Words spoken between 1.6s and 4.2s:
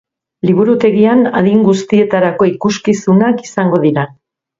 guztietarako ikuskizunak izango dira.